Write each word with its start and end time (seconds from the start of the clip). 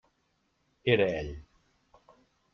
Era 0.93 1.07
ell. 1.19 1.31